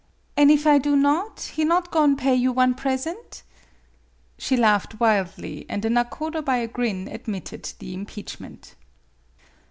"An' 0.35 0.49
if 0.49 0.65
I 0.65 0.79
do 0.79 0.95
not, 0.95 1.41
he 1.41 1.63
not 1.63 1.91
go'n' 1.91 2.15
pay 2.15 2.33
you 2.33 2.51
one 2.51 2.73
present?" 2.73 3.43
She 4.39 4.57
laughed 4.57 4.99
wildly, 4.99 5.67
and 5.69 5.83
the 5.83 5.91
nakodo 5.91 6.41
by 6.43 6.57
a 6.57 6.67
grin 6.67 7.07
admitted 7.07 7.71
the 7.77 7.93
impeachment. 7.93 8.73